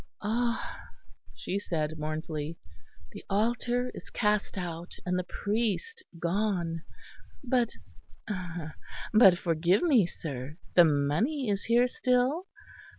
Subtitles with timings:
[0.23, 0.89] "Ah!"
[1.35, 2.57] she said mournfully,
[3.11, 6.81] "the altar is cast out and the priest gone;
[7.43, 7.71] but
[9.13, 12.47] but forgive me, sir, the money is here still?